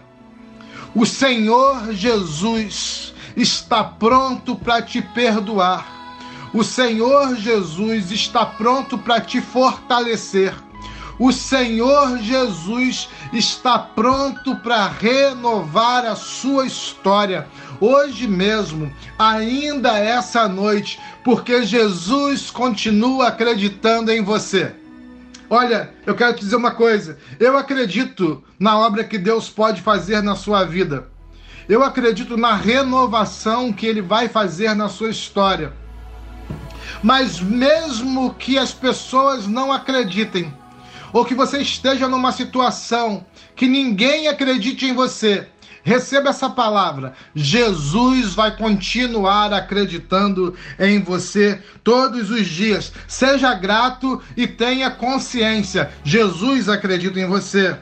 O 0.94 1.04
Senhor 1.04 1.92
Jesus 1.92 3.12
está 3.36 3.84
pronto 3.84 4.56
para 4.56 4.80
te 4.80 5.02
perdoar. 5.02 5.92
O 6.54 6.62
Senhor 6.62 7.34
Jesus 7.36 8.12
está 8.12 8.46
pronto 8.46 8.96
para 8.96 9.20
te 9.20 9.40
fortalecer. 9.40 10.54
O 11.18 11.32
Senhor 11.32 12.18
Jesus 12.18 13.08
está 13.32 13.78
pronto 13.78 14.56
para 14.56 14.88
renovar 14.88 16.04
a 16.04 16.16
sua 16.16 16.66
história 16.66 17.48
hoje 17.84 18.26
mesmo, 18.26 18.92
ainda 19.18 19.98
essa 19.98 20.48
noite, 20.48 20.98
porque 21.22 21.64
Jesus 21.64 22.50
continua 22.50 23.28
acreditando 23.28 24.10
em 24.10 24.22
você. 24.22 24.74
Olha, 25.50 25.92
eu 26.06 26.14
quero 26.14 26.34
te 26.34 26.40
dizer 26.40 26.56
uma 26.56 26.70
coisa. 26.70 27.18
Eu 27.38 27.56
acredito 27.56 28.42
na 28.58 28.78
obra 28.78 29.04
que 29.04 29.18
Deus 29.18 29.50
pode 29.50 29.82
fazer 29.82 30.22
na 30.22 30.34
sua 30.34 30.64
vida. 30.64 31.08
Eu 31.68 31.82
acredito 31.82 32.36
na 32.36 32.54
renovação 32.54 33.72
que 33.72 33.86
Ele 33.86 34.00
vai 34.00 34.28
fazer 34.28 34.74
na 34.74 34.88
sua 34.88 35.10
história. 35.10 35.72
Mas 37.02 37.40
mesmo 37.40 38.34
que 38.34 38.58
as 38.58 38.72
pessoas 38.72 39.46
não 39.46 39.70
acreditem, 39.72 40.52
ou 41.12 41.24
que 41.24 41.34
você 41.34 41.58
esteja 41.58 42.08
numa 42.08 42.32
situação 42.32 43.24
que 43.54 43.66
ninguém 43.66 44.26
acredite 44.26 44.86
em 44.86 44.92
você, 44.92 45.48
Receba 45.84 46.30
essa 46.30 46.48
palavra. 46.48 47.12
Jesus 47.34 48.34
vai 48.34 48.56
continuar 48.56 49.52
acreditando 49.52 50.54
em 50.78 51.00
você 51.02 51.62
todos 51.84 52.30
os 52.30 52.46
dias. 52.46 52.90
Seja 53.06 53.52
grato 53.52 54.20
e 54.34 54.46
tenha 54.46 54.90
consciência. 54.90 55.92
Jesus 56.02 56.70
acredita 56.70 57.20
em 57.20 57.26
você. 57.26 57.76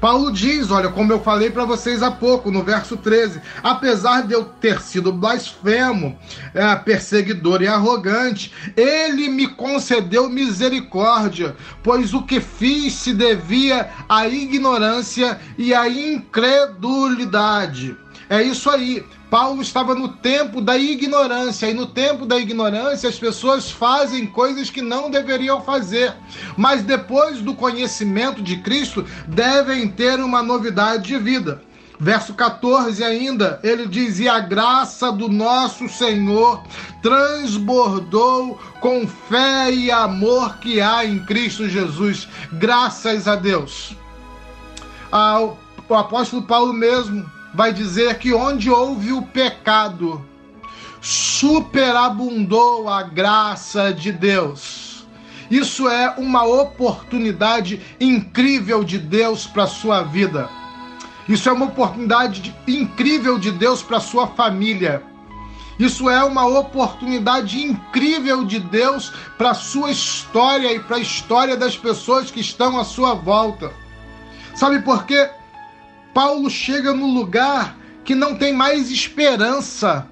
Paulo 0.00 0.32
diz, 0.32 0.70
olha, 0.70 0.90
como 0.90 1.12
eu 1.12 1.20
falei 1.20 1.50
para 1.50 1.64
vocês 1.64 2.02
há 2.02 2.10
pouco, 2.10 2.50
no 2.50 2.62
verso 2.62 2.96
13: 2.96 3.40
apesar 3.62 4.26
de 4.26 4.32
eu 4.32 4.44
ter 4.44 4.80
sido 4.80 5.12
blasfemo, 5.12 6.18
é, 6.54 6.74
perseguidor 6.76 7.60
e 7.62 7.68
arrogante, 7.68 8.52
ele 8.76 9.28
me 9.28 9.48
concedeu 9.48 10.28
misericórdia, 10.28 11.56
pois 11.82 12.14
o 12.14 12.22
que 12.22 12.40
fiz 12.40 12.94
se 12.94 13.12
devia 13.12 13.90
à 14.08 14.28
ignorância 14.28 15.38
e 15.56 15.74
à 15.74 15.88
incredulidade. 15.88 17.96
É 18.30 18.42
isso 18.42 18.68
aí. 18.68 19.04
Paulo 19.30 19.62
estava 19.62 19.94
no 19.94 20.08
tempo 20.08 20.60
da 20.60 20.76
ignorância, 20.76 21.66
e 21.66 21.74
no 21.74 21.86
tempo 21.86 22.26
da 22.26 22.38
ignorância 22.38 23.08
as 23.08 23.18
pessoas 23.18 23.70
fazem 23.70 24.26
coisas 24.26 24.70
que 24.70 24.82
não 24.82 25.10
deveriam 25.10 25.60
fazer, 25.62 26.14
mas 26.56 26.82
depois 26.82 27.40
do 27.40 27.54
conhecimento 27.54 28.42
de 28.42 28.58
Cristo 28.58 29.04
devem 29.26 29.88
ter 29.88 30.18
uma 30.20 30.42
novidade 30.42 31.08
de 31.08 31.18
vida. 31.18 31.62
Verso 32.00 32.32
14 32.34 33.02
ainda, 33.02 33.58
ele 33.62 33.86
diz: 33.86 34.20
E 34.20 34.28
a 34.28 34.38
graça 34.38 35.10
do 35.10 35.28
nosso 35.28 35.88
Senhor 35.88 36.62
transbordou 37.02 38.58
com 38.80 39.06
fé 39.06 39.72
e 39.72 39.90
amor 39.90 40.58
que 40.58 40.80
há 40.80 41.04
em 41.04 41.18
Cristo 41.24 41.68
Jesus. 41.68 42.28
Graças 42.52 43.26
a 43.26 43.34
Deus. 43.34 43.96
O 45.88 45.94
apóstolo 45.94 46.42
Paulo 46.42 46.72
mesmo 46.72 47.28
vai 47.54 47.72
dizer 47.72 48.18
que 48.18 48.32
onde 48.32 48.70
houve 48.70 49.12
o 49.12 49.22
pecado, 49.22 50.24
superabundou 51.00 52.88
a 52.88 53.02
graça 53.02 53.92
de 53.92 54.12
Deus. 54.12 55.06
Isso 55.50 55.88
é 55.88 56.14
uma 56.18 56.44
oportunidade 56.44 57.80
incrível 57.98 58.84
de 58.84 58.98
Deus 58.98 59.46
para 59.46 59.66
sua 59.66 60.02
vida. 60.02 60.48
Isso 61.28 61.48
é 61.48 61.52
uma 61.52 61.66
oportunidade 61.66 62.40
de, 62.40 62.54
incrível 62.66 63.38
de 63.38 63.50
Deus 63.50 63.82
para 63.82 64.00
sua 64.00 64.26
família. 64.26 65.02
Isso 65.78 66.10
é 66.10 66.24
uma 66.24 66.44
oportunidade 66.46 67.62
incrível 67.62 68.44
de 68.44 68.58
Deus 68.58 69.12
para 69.36 69.54
sua 69.54 69.90
história 69.90 70.72
e 70.72 70.80
para 70.80 70.96
a 70.96 71.00
história 71.00 71.56
das 71.56 71.76
pessoas 71.76 72.30
que 72.30 72.40
estão 72.40 72.78
à 72.78 72.84
sua 72.84 73.14
volta. 73.14 73.70
Sabe 74.56 74.80
por 74.80 75.04
quê? 75.04 75.30
Paulo 76.14 76.50
chega 76.50 76.92
no 76.92 77.06
lugar 77.06 77.76
que 78.04 78.14
não 78.14 78.34
tem 78.34 78.52
mais 78.52 78.90
esperança, 78.90 80.08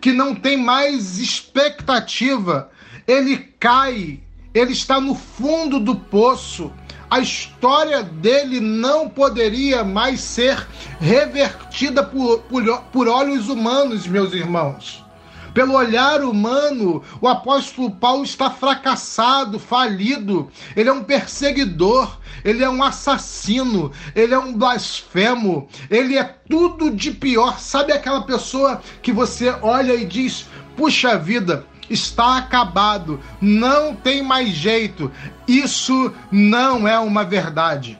que 0.00 0.12
não 0.12 0.34
tem 0.34 0.56
mais 0.56 1.18
expectativa. 1.18 2.70
Ele 3.06 3.36
cai, 3.58 4.20
ele 4.54 4.72
está 4.72 5.00
no 5.00 5.14
fundo 5.14 5.80
do 5.80 5.96
poço, 5.96 6.72
a 7.12 7.20
história 7.20 8.02
dele 8.02 8.58
não 8.58 9.08
poderia 9.08 9.84
mais 9.84 10.20
ser 10.20 10.66
revertida 10.98 12.02
por, 12.02 12.38
por, 12.44 12.64
por 12.92 13.06
olhos 13.06 13.48
humanos, 13.48 14.06
meus 14.06 14.32
irmãos. 14.32 15.04
Pelo 15.54 15.74
olhar 15.74 16.22
humano, 16.22 17.02
o 17.20 17.28
apóstolo 17.28 17.90
Paulo 17.90 18.24
está 18.24 18.50
fracassado, 18.50 19.58
falido. 19.58 20.50
Ele 20.74 20.88
é 20.88 20.92
um 20.92 21.04
perseguidor, 21.04 22.18
ele 22.44 22.64
é 22.64 22.70
um 22.70 22.82
assassino, 22.82 23.92
ele 24.14 24.32
é 24.32 24.38
um 24.38 24.54
blasfemo, 24.54 25.68
ele 25.90 26.16
é 26.16 26.24
tudo 26.24 26.90
de 26.90 27.10
pior. 27.10 27.58
Sabe 27.58 27.92
aquela 27.92 28.22
pessoa 28.22 28.80
que 29.02 29.12
você 29.12 29.50
olha 29.60 29.94
e 29.94 30.06
diz: 30.06 30.46
puxa 30.76 31.18
vida, 31.18 31.66
está 31.90 32.38
acabado, 32.38 33.20
não 33.40 33.94
tem 33.94 34.22
mais 34.22 34.50
jeito. 34.50 35.10
Isso 35.46 36.12
não 36.30 36.88
é 36.88 36.98
uma 36.98 37.24
verdade. 37.24 37.98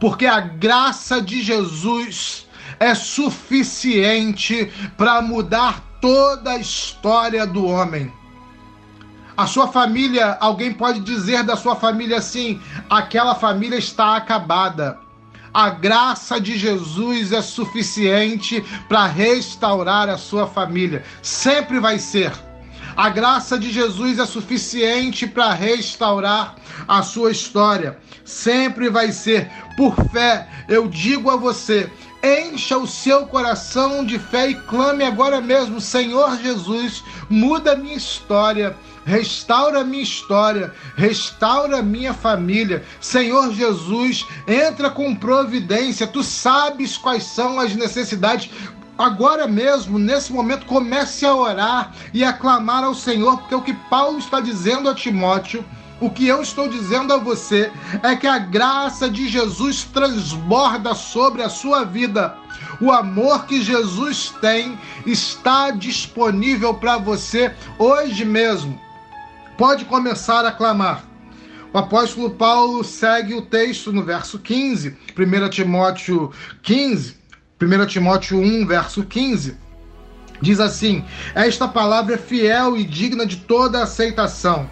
Porque 0.00 0.26
a 0.26 0.40
graça 0.40 1.20
de 1.20 1.42
Jesus 1.42 2.46
é 2.80 2.94
suficiente 2.94 4.70
para 4.96 5.22
mudar 5.22 5.82
toda 6.04 6.50
a 6.50 6.58
história 6.58 7.46
do 7.46 7.64
homem. 7.64 8.12
A 9.34 9.46
sua 9.46 9.68
família, 9.68 10.36
alguém 10.38 10.70
pode 10.70 11.00
dizer 11.00 11.42
da 11.42 11.56
sua 11.56 11.74
família 11.74 12.18
assim: 12.18 12.60
aquela 12.90 13.34
família 13.34 13.78
está 13.78 14.14
acabada. 14.14 14.98
A 15.54 15.70
graça 15.70 16.38
de 16.38 16.58
Jesus 16.58 17.32
é 17.32 17.40
suficiente 17.40 18.62
para 18.86 19.06
restaurar 19.06 20.10
a 20.10 20.18
sua 20.18 20.46
família. 20.46 21.02
Sempre 21.22 21.80
vai 21.80 21.98
ser. 21.98 22.32
A 22.94 23.08
graça 23.08 23.58
de 23.58 23.72
Jesus 23.72 24.18
é 24.18 24.26
suficiente 24.26 25.26
para 25.26 25.54
restaurar 25.54 26.56
a 26.86 27.02
sua 27.02 27.30
história. 27.30 27.98
Sempre 28.26 28.90
vai 28.90 29.10
ser. 29.10 29.50
Por 29.74 29.96
fé, 30.10 30.46
eu 30.68 30.86
digo 30.86 31.30
a 31.30 31.36
você: 31.36 31.90
Encha 32.24 32.78
o 32.78 32.86
seu 32.86 33.26
coração 33.26 34.02
de 34.02 34.18
fé 34.18 34.48
e 34.48 34.54
clame 34.54 35.04
agora 35.04 35.42
mesmo: 35.42 35.78
Senhor 35.78 36.38
Jesus, 36.38 37.04
muda 37.28 37.76
minha 37.76 37.96
história. 37.96 38.74
Restaura 39.04 39.84
minha 39.84 40.02
história, 40.02 40.72
restaura 40.96 41.82
minha 41.82 42.14
família. 42.14 42.82
Senhor 42.98 43.52
Jesus, 43.52 44.24
entra 44.48 44.88
com 44.88 45.14
providência. 45.14 46.06
Tu 46.06 46.22
sabes 46.22 46.96
quais 46.96 47.24
são 47.24 47.60
as 47.60 47.74
necessidades 47.74 48.48
agora 48.96 49.46
mesmo, 49.46 49.98
nesse 49.98 50.32
momento, 50.32 50.64
comece 50.64 51.26
a 51.26 51.34
orar 51.34 51.92
e 52.14 52.24
a 52.24 52.32
clamar 52.32 52.84
ao 52.84 52.94
Senhor, 52.94 53.36
porque 53.38 53.54
o 53.54 53.60
que 53.60 53.74
Paulo 53.90 54.18
está 54.18 54.40
dizendo 54.40 54.88
a 54.88 54.94
Timóteo 54.94 55.62
o 56.00 56.10
que 56.10 56.26
eu 56.26 56.42
estou 56.42 56.68
dizendo 56.68 57.12
a 57.12 57.18
você 57.18 57.70
é 58.02 58.16
que 58.16 58.26
a 58.26 58.38
graça 58.38 59.08
de 59.08 59.28
Jesus 59.28 59.84
transborda 59.84 60.94
sobre 60.94 61.42
a 61.42 61.48
sua 61.48 61.84
vida. 61.84 62.36
O 62.80 62.90
amor 62.90 63.46
que 63.46 63.62
Jesus 63.62 64.34
tem 64.40 64.78
está 65.06 65.70
disponível 65.70 66.74
para 66.74 66.98
você 66.98 67.54
hoje 67.78 68.24
mesmo. 68.24 68.78
Pode 69.56 69.84
começar 69.84 70.44
a 70.44 70.50
clamar. 70.50 71.04
O 71.72 71.78
apóstolo 71.78 72.30
Paulo 72.30 72.82
segue 72.84 73.34
o 73.34 73.42
texto 73.42 73.92
no 73.92 74.02
verso 74.02 74.38
15, 74.38 74.96
1 75.16 75.48
Timóteo 75.50 76.32
15, 76.62 77.16
1 77.60 77.86
Timóteo 77.86 78.38
1, 78.38 78.66
verso 78.66 79.04
15. 79.04 79.56
Diz 80.42 80.58
assim: 80.60 81.04
Esta 81.34 81.66
palavra 81.68 82.14
é 82.14 82.18
fiel 82.18 82.76
e 82.76 82.84
digna 82.84 83.24
de 83.24 83.36
toda 83.36 83.82
aceitação 83.82 84.68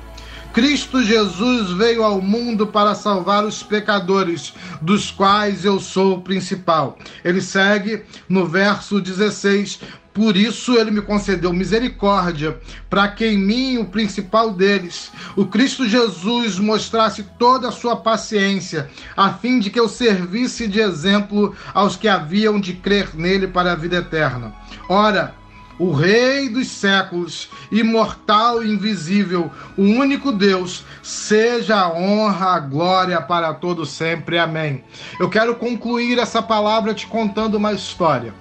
Cristo 0.53 1.03
Jesus 1.03 1.71
veio 1.73 2.05
ao 2.05 2.21
mundo 2.21 2.67
para 2.67 2.95
salvar 2.95 3.45
os 3.45 3.63
pecadores, 3.63 4.53
dos 4.83 5.11
quais 5.11 5.65
eu 5.65 5.81
sou 5.81 6.17
o 6.17 6.21
principal. 6.21 6.99
Ele 7.25 7.41
segue 7.41 8.03
no 8.29 8.47
verso 8.47 9.01
16: 9.01 9.81
por 10.13 10.37
isso 10.37 10.77
ele 10.77 10.91
me 10.91 11.01
concedeu 11.01 11.55
misericórdia, 11.55 12.61
para 12.91 13.09
que 13.09 13.25
em 13.25 13.39
mim, 13.39 13.79
o 13.79 13.87
principal 13.87 14.53
deles, 14.53 15.11
o 15.35 15.47
Cristo 15.47 15.89
Jesus, 15.89 16.59
mostrasse 16.59 17.23
toda 17.39 17.69
a 17.69 17.73
sua 17.73 17.97
paciência, 17.97 18.91
a 19.17 19.33
fim 19.33 19.59
de 19.59 19.71
que 19.71 19.81
eu 19.81 19.89
servisse 19.89 20.69
de 20.69 20.81
exemplo 20.81 21.57
aos 21.73 21.97
que 21.97 22.09
haviam 22.09 22.61
de 22.61 22.75
crer 22.75 23.17
nele 23.17 23.47
para 23.47 23.73
a 23.73 23.77
vida 23.77 23.97
eterna. 23.97 24.55
Ora, 24.87 25.35
o 25.83 25.91
Rei 25.91 26.49
dos 26.49 26.69
séculos, 26.69 27.51
imortal 27.73 28.63
e 28.63 28.73
invisível, 28.73 29.51
o 29.77 29.83
único 29.83 30.31
Deus, 30.31 30.85
seja 31.03 31.77
a 31.77 31.93
honra, 31.93 32.55
a 32.55 32.61
glória 32.61 33.21
para 33.21 33.53
todo 33.53 33.85
sempre. 33.85 34.39
Amém. 34.39 34.85
Eu 35.19 35.29
quero 35.29 35.57
concluir 35.57 36.21
essa 36.21 36.41
palavra 36.41 36.95
te 36.95 37.09
contando 37.09 37.57
uma 37.57 37.73
história. 37.73 38.33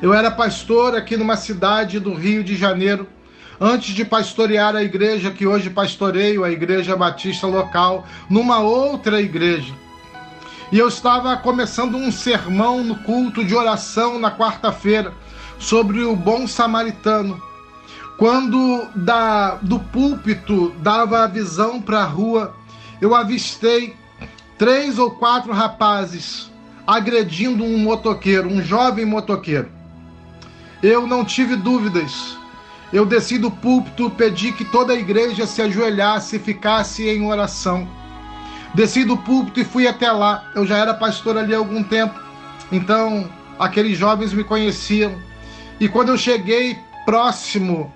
Eu 0.00 0.14
era 0.14 0.30
pastor 0.30 0.94
aqui 0.94 1.16
numa 1.16 1.36
cidade 1.36 1.98
do 1.98 2.14
Rio 2.14 2.44
de 2.44 2.54
Janeiro, 2.54 3.08
antes 3.60 3.92
de 3.92 4.04
pastorear 4.04 4.76
a 4.76 4.84
igreja 4.84 5.32
que 5.32 5.48
hoje 5.48 5.68
pastoreio, 5.68 6.44
a 6.44 6.50
igreja 6.52 6.94
batista 6.94 7.48
local, 7.48 8.06
numa 8.30 8.60
outra 8.60 9.20
igreja. 9.20 9.74
E 10.70 10.78
eu 10.78 10.86
estava 10.86 11.36
começando 11.36 11.96
um 11.96 12.12
sermão 12.12 12.84
no 12.84 12.94
culto 13.02 13.44
de 13.44 13.52
oração 13.52 14.16
na 14.16 14.30
quarta-feira 14.30 15.12
sobre 15.58 16.02
o 16.02 16.14
bom 16.14 16.46
samaritano. 16.46 17.40
Quando 18.18 18.86
da, 18.94 19.56
do 19.56 19.78
púlpito 19.78 20.70
dava 20.78 21.24
a 21.24 21.26
visão 21.26 21.80
para 21.80 22.00
a 22.00 22.04
rua, 22.04 22.54
eu 23.00 23.14
avistei 23.14 23.96
três 24.56 24.98
ou 24.98 25.10
quatro 25.10 25.52
rapazes 25.52 26.50
agredindo 26.86 27.64
um 27.64 27.78
motoqueiro, 27.78 28.48
um 28.48 28.62
jovem 28.62 29.04
motoqueiro. 29.04 29.68
Eu 30.82 31.06
não 31.06 31.24
tive 31.24 31.56
dúvidas. 31.56 32.36
Eu 32.92 33.04
desci 33.04 33.38
do 33.38 33.50
púlpito, 33.50 34.10
pedi 34.10 34.52
que 34.52 34.64
toda 34.64 34.92
a 34.92 34.96
igreja 34.96 35.46
se 35.46 35.60
ajoelhasse 35.60 36.36
e 36.36 36.38
ficasse 36.38 37.08
em 37.08 37.26
oração. 37.26 37.88
Desci 38.74 39.04
do 39.04 39.16
púlpito 39.16 39.60
e 39.60 39.64
fui 39.64 39.88
até 39.88 40.12
lá. 40.12 40.50
Eu 40.54 40.66
já 40.66 40.76
era 40.76 40.94
pastor 40.94 41.36
ali 41.36 41.54
há 41.54 41.58
algum 41.58 41.82
tempo, 41.82 42.14
então 42.70 43.28
aqueles 43.58 43.96
jovens 43.96 44.32
me 44.32 44.44
conheciam 44.44 45.14
e 45.80 45.88
quando 45.88 46.10
eu 46.10 46.18
cheguei 46.18 46.78
próximo 47.04 47.92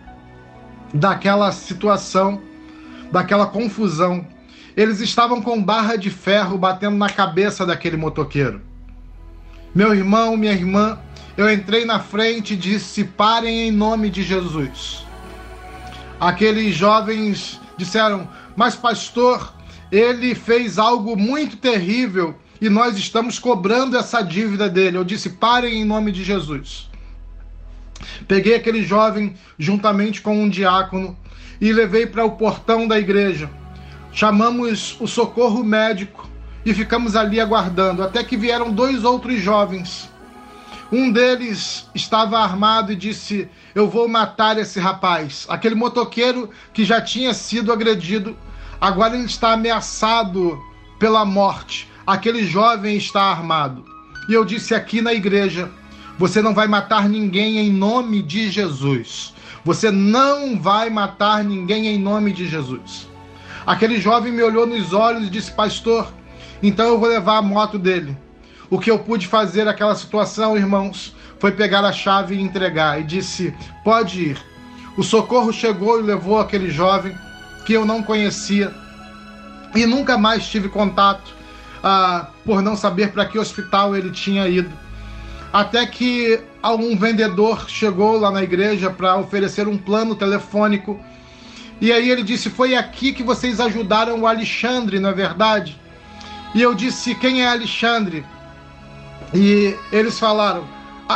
daquela 0.93 1.53
situação, 1.53 2.41
daquela 3.13 3.47
confusão, 3.47 4.27
eles 4.77 5.01
estavam 5.01 5.41
com 5.43 5.63
barra 5.63 5.97
de 5.97 6.11
ferro 6.11 6.59
batendo 6.59 6.97
na 6.97 7.09
cabeça 7.09 7.65
daquele 7.65 7.97
motoqueiro. 7.97 8.61
Meu 9.75 9.95
irmão, 9.95 10.37
minha 10.37 10.53
irmã, 10.53 10.99
eu 11.37 11.53
entrei 11.53 11.85
na 11.85 12.01
frente 12.01 12.55
e 12.55 12.57
disse: 12.57 13.05
parem 13.05 13.69
em 13.69 13.71
nome 13.71 14.11
de 14.11 14.23
Jesus. 14.23 15.05
Aqueles 16.21 16.75
jovens 16.75 17.61
disseram: 17.77 18.29
Mas, 18.57 18.75
pastor, 18.75 19.55
ele 19.91 20.35
fez 20.35 20.79
algo 20.79 21.17
muito 21.17 21.57
terrível 21.57 22.35
e 22.61 22.69
nós 22.69 22.99
estamos 22.99 23.39
cobrando 23.39 23.97
essa 23.97 24.21
dívida 24.21 24.69
dele. 24.69 24.97
Eu 24.97 25.05
disse: 25.05 25.31
parem 25.31 25.81
em 25.81 25.85
nome 25.85 26.11
de 26.11 26.25
Jesus. 26.25 26.89
Peguei 28.27 28.55
aquele 28.55 28.83
jovem 28.83 29.35
juntamente 29.59 30.21
com 30.21 30.43
um 30.43 30.49
diácono 30.49 31.17
e 31.61 31.73
levei 31.73 32.07
para 32.07 32.25
o 32.25 32.33
portão 32.33 32.87
da 32.87 32.99
igreja. 32.99 33.51
Chamamos 34.13 34.97
o 35.01 35.07
socorro 35.07 35.63
médico 35.63 36.29
e 36.65 36.75
ficamos 36.75 37.17
ali 37.17 37.41
aguardando, 37.41 38.03
até 38.03 38.23
que 38.23 38.37
vieram 38.37 38.73
dois 38.73 39.05
outros 39.05 39.41
jovens. 39.41 40.11
Um 40.91 41.11
deles 41.13 41.89
estava 41.95 42.39
armado 42.39 42.93
e 42.93 42.97
disse: 42.97 43.49
Eu 43.75 43.89
vou 43.89 44.09
matar 44.09 44.59
esse 44.59 44.81
rapaz. 44.81 45.47
Aquele 45.49 45.75
motoqueiro 45.75 46.51
que 46.73 46.85
já 46.85 47.01
tinha 47.01 47.35
sido 47.35 47.73
agredido, 47.73 48.37
agora 48.81 49.15
ele 49.15 49.27
está 49.27 49.53
ameaçado 49.53 50.59
pela 50.99 51.25
morte. 51.25 51.89
Aquele 52.07 52.45
jovem 52.45 52.97
está 52.97 53.25
armado. 53.25 53.85
E 54.31 54.33
eu 54.35 54.45
disse 54.47 54.75
aqui 54.75 55.03
na 55.03 55.13
igreja: 55.13 55.71
você 56.19 56.43
não 56.43 56.53
vai 56.53 56.67
matar 56.67 57.09
ninguém 57.09 57.59
em 57.59 57.71
nome 57.71 58.21
de 58.21 58.51
Jesus. 58.51 59.33
Você 59.65 59.91
não 59.91 60.61
vai 60.61 60.91
matar 60.91 61.45
ninguém 61.45 61.87
em 61.87 61.99
nome 61.99 62.33
de 62.33 62.49
Jesus. 62.49 63.09
Aquele 63.65 64.01
jovem 64.01 64.33
me 64.33 64.43
olhou 64.43 64.67
nos 64.67 64.93
olhos 64.93 65.29
e 65.29 65.31
disse: 65.31 65.53
Pastor, 65.53 66.13
então 66.61 66.87
eu 66.87 66.99
vou 66.99 67.09
levar 67.09 67.37
a 67.37 67.43
moto 67.43 67.79
dele. 67.79 68.17
O 68.69 68.79
que 68.79 68.91
eu 68.91 68.99
pude 68.99 69.29
fazer 69.29 69.65
naquela 69.65 69.95
situação, 69.95 70.57
irmãos, 70.57 71.15
foi 71.39 71.53
pegar 71.53 71.85
a 71.85 71.93
chave 71.93 72.35
e 72.35 72.43
entregar. 72.43 73.01
E 73.01 73.05
disse: 73.05 73.55
Pode 73.85 74.21
ir. 74.21 74.39
O 74.97 75.05
socorro 75.05 75.53
chegou 75.53 76.01
e 76.01 76.03
levou 76.03 76.41
aquele 76.41 76.69
jovem 76.69 77.15
que 77.65 77.73
eu 77.73 77.87
não 77.87 78.03
conhecia 78.03 78.75
e 79.75 79.87
nunca 79.87 80.19
mais 80.19 80.49
tive 80.49 80.69
contato 80.69 81.33
ah, 81.83 82.29
por 82.45 82.63
não 82.63 82.77
saber 82.77 83.13
para 83.13 83.25
que 83.25 83.39
hospital 83.39 83.95
ele 83.95 84.11
tinha 84.11 84.49
ido 84.49 84.71
até 85.53 85.87
que 85.87 86.41
um 86.65 86.97
vendedor 86.97 87.69
chegou 87.69 88.19
lá 88.19 88.31
na 88.31 88.43
igreja 88.43 88.91
para 88.91 89.17
oferecer 89.17 89.67
um 89.67 89.79
plano 89.79 90.15
telefônico 90.15 91.01
E 91.81 91.93
aí 91.93 92.11
ele 92.11 92.23
disse: 92.23 92.51
Foi 92.51 92.75
aqui 92.75 93.13
que 93.13 93.23
vocês 93.23 93.61
ajudaram 93.61 94.21
o 94.21 94.27
Alexandre, 94.27 94.99
não 94.99 95.11
é 95.11 95.15
verdade? 95.15 95.81
E 96.55 96.61
eu 96.61 96.75
disse: 96.75 97.15
Quem 97.15 97.43
é 97.43 97.49
Alexandre? 97.49 98.25
E 99.33 99.77
eles 99.93 100.19
falaram: 100.19 100.65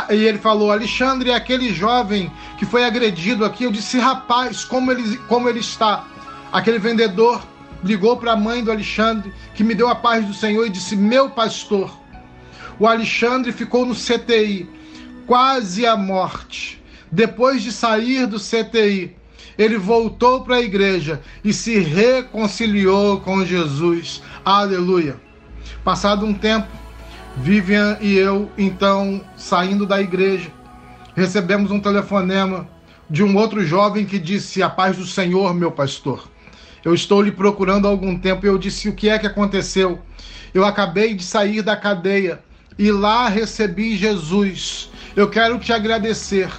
e 0.09 0.15
ele 0.15 0.37
falou: 0.37 0.71
Alexandre 0.71 1.29
é 1.29 1.35
aquele 1.35 1.73
jovem 1.73 2.31
que 2.57 2.65
foi 2.65 2.83
agredido 2.83 3.45
aqui. 3.45 3.63
Eu 3.63 3.71
disse: 3.71 3.99
Rapaz, 3.99 4.65
como 4.65 4.91
ele, 4.91 5.17
como 5.29 5.47
ele 5.47 5.59
está? 5.59 6.05
Aquele 6.51 6.79
vendedor 6.79 7.43
ligou 7.83 8.17
para 8.17 8.31
a 8.31 8.35
mãe 8.35 8.63
do 8.63 8.71
Alexandre, 8.71 9.33
que 9.53 9.63
me 9.63 9.75
deu 9.75 9.87
a 9.87 9.95
paz 9.95 10.25
do 10.25 10.33
Senhor, 10.33 10.65
e 10.65 10.69
disse: 10.69 10.95
Meu 10.95 11.29
pastor. 11.29 12.02
O 12.79 12.87
Alexandre 12.87 13.51
ficou 13.51 13.85
no 13.85 13.93
CTI, 13.93 14.67
quase 15.27 15.85
à 15.85 15.95
morte. 15.95 16.81
Depois 17.11 17.61
de 17.61 17.71
sair 17.71 18.25
do 18.25 18.39
CTI, 18.39 19.15
ele 19.57 19.77
voltou 19.77 20.43
para 20.43 20.55
a 20.55 20.61
igreja 20.61 21.21
e 21.43 21.53
se 21.53 21.77
reconciliou 21.77 23.19
com 23.19 23.45
Jesus. 23.45 24.23
Aleluia. 24.43 25.15
Passado 25.83 26.25
um 26.25 26.33
tempo, 26.33 26.67
Vivian 27.37 27.97
e 28.01 28.15
eu, 28.15 28.49
então, 28.57 29.21
saindo 29.37 29.85
da 29.85 30.01
igreja, 30.01 30.51
recebemos 31.15 31.69
um 31.69 31.79
telefonema 31.79 32.67
de 33.07 33.23
um 33.23 33.37
outro 33.37 33.63
jovem 33.63 34.05
que 34.05 34.17
disse: 34.17 34.63
A 34.63 34.69
paz 34.69 34.97
do 34.97 35.05
Senhor, 35.05 35.53
meu 35.53 35.71
pastor. 35.71 36.27
Eu 36.83 36.93
estou 36.93 37.21
lhe 37.21 37.31
procurando 37.31 37.87
há 37.87 37.91
algum 37.91 38.17
tempo. 38.17 38.45
Eu 38.45 38.57
disse: 38.57 38.89
O 38.89 38.93
que 38.93 39.09
é 39.09 39.19
que 39.19 39.27
aconteceu? 39.27 39.99
Eu 40.53 40.65
acabei 40.65 41.13
de 41.13 41.23
sair 41.23 41.61
da 41.61 41.75
cadeia 41.75 42.41
e 42.77 42.91
lá 42.91 43.27
recebi 43.27 43.95
Jesus. 43.95 44.89
Eu 45.15 45.29
quero 45.29 45.59
te 45.59 45.71
agradecer, 45.71 46.49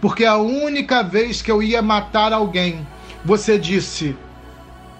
porque 0.00 0.24
a 0.24 0.36
única 0.36 1.02
vez 1.02 1.40
que 1.40 1.50
eu 1.50 1.62
ia 1.62 1.80
matar 1.80 2.32
alguém, 2.32 2.86
você 3.24 3.58
disse: 3.58 4.16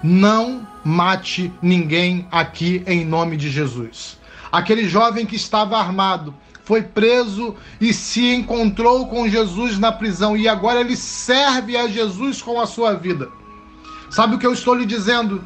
Não 0.02 0.66
mate 0.84 1.52
ninguém 1.62 2.26
aqui 2.30 2.82
em 2.86 3.04
nome 3.04 3.36
de 3.36 3.50
Jesus. 3.50 4.18
Aquele 4.50 4.88
jovem 4.88 5.26
que 5.26 5.36
estava 5.36 5.76
armado 5.76 6.34
foi 6.64 6.82
preso 6.82 7.54
e 7.80 7.92
se 7.92 8.34
encontrou 8.34 9.06
com 9.06 9.28
Jesus 9.28 9.78
na 9.78 9.92
prisão 9.92 10.36
e 10.36 10.48
agora 10.48 10.80
ele 10.80 10.96
serve 10.96 11.76
a 11.76 11.86
Jesus 11.86 12.40
com 12.40 12.60
a 12.60 12.66
sua 12.66 12.94
vida. 12.94 13.28
Sabe 14.10 14.36
o 14.36 14.38
que 14.38 14.46
eu 14.46 14.52
estou 14.52 14.74
lhe 14.74 14.86
dizendo? 14.86 15.44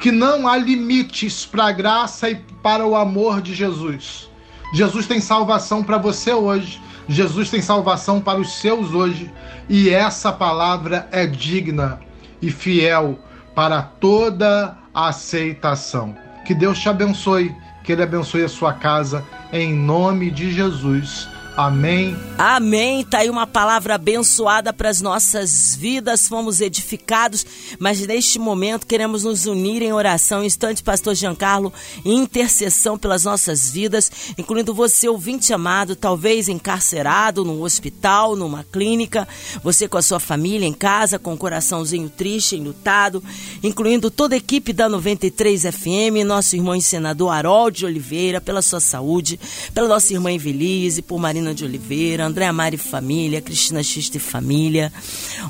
Que 0.00 0.10
não 0.10 0.48
há 0.48 0.56
limites 0.56 1.44
para 1.44 1.66
a 1.66 1.72
graça 1.72 2.30
e 2.30 2.36
para 2.62 2.86
o 2.86 2.96
amor 2.96 3.40
de 3.40 3.54
Jesus. 3.54 4.27
Jesus 4.72 5.06
tem 5.06 5.20
salvação 5.20 5.82
para 5.82 5.98
você 5.98 6.32
hoje. 6.32 6.80
Jesus 7.08 7.50
tem 7.50 7.62
salvação 7.62 8.20
para 8.20 8.38
os 8.38 8.54
seus 8.54 8.92
hoje. 8.92 9.30
E 9.68 9.90
essa 9.90 10.32
palavra 10.32 11.08
é 11.10 11.26
digna 11.26 12.00
e 12.40 12.50
fiel 12.50 13.18
para 13.54 13.82
toda 13.82 14.76
aceitação. 14.94 16.16
Que 16.46 16.54
Deus 16.54 16.78
te 16.78 16.88
abençoe 16.88 17.54
que 17.88 17.92
Ele 17.92 18.02
abençoe 18.02 18.44
a 18.44 18.48
sua 18.50 18.74
casa, 18.74 19.24
em 19.50 19.72
nome 19.72 20.30
de 20.30 20.52
Jesus. 20.52 21.26
Amém. 21.58 22.16
Amém. 22.38 23.02
Tá 23.02 23.18
aí 23.18 23.28
uma 23.28 23.44
palavra 23.44 23.96
abençoada 23.96 24.72
para 24.72 24.90
as 24.90 25.00
nossas 25.00 25.74
vidas. 25.74 26.28
Fomos 26.28 26.60
edificados, 26.60 27.44
mas 27.80 28.00
neste 28.06 28.38
momento 28.38 28.86
queremos 28.86 29.24
nos 29.24 29.44
unir 29.44 29.82
em 29.82 29.92
oração. 29.92 30.44
Instante, 30.44 30.84
Pastor 30.84 31.16
Giancarlo, 31.16 31.72
intercessão 32.04 32.96
pelas 32.96 33.24
nossas 33.24 33.70
vidas, 33.70 34.08
incluindo 34.38 34.72
você, 34.72 35.08
ouvinte 35.08 35.52
amado, 35.52 35.96
talvez 35.96 36.48
encarcerado 36.48 37.44
num 37.44 37.60
hospital, 37.60 38.36
numa 38.36 38.62
clínica, 38.62 39.26
você 39.60 39.88
com 39.88 39.98
a 39.98 40.02
sua 40.02 40.20
família 40.20 40.64
em 40.64 40.72
casa, 40.72 41.18
com 41.18 41.30
o 41.30 41.34
um 41.34 41.36
coraçãozinho 41.36 42.08
triste, 42.08 42.54
enlutado, 42.54 43.20
incluindo 43.64 44.12
toda 44.12 44.36
a 44.36 44.38
equipe 44.38 44.72
da 44.72 44.88
93 44.88 45.62
FM, 45.62 46.24
nosso 46.24 46.54
irmão 46.54 46.80
senador 46.80 47.32
Harold 47.32 47.84
Oliveira, 47.84 48.40
pela 48.40 48.62
sua 48.62 48.78
saúde, 48.78 49.40
pela 49.74 49.88
nossa 49.88 50.12
irmã 50.12 50.30
Evelise, 50.30 51.02
por 51.02 51.18
Marina 51.18 51.47
de 51.54 51.64
Oliveira, 51.64 52.26
Andréa 52.26 52.52
Mari 52.52 52.76
Família, 52.76 53.40
Cristina 53.40 53.82
Xista 53.82 54.16
e 54.16 54.20
Família, 54.20 54.92